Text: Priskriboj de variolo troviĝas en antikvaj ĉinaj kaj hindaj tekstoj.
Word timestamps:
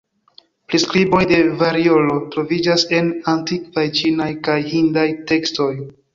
Priskriboj 0.69 1.19
de 1.31 1.37
variolo 1.59 2.15
troviĝas 2.37 2.87
en 3.01 3.13
antikvaj 3.35 3.85
ĉinaj 4.01 4.29
kaj 4.51 4.59
hindaj 4.73 5.07
tekstoj. 5.35 5.71